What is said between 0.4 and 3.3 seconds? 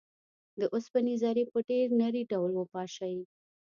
د اوسپنې ذرې په ډیر نري ډول وپاشئ.